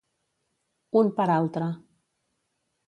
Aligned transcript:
Un 1.03 1.11
per 1.21 1.29
altre. 1.35 1.71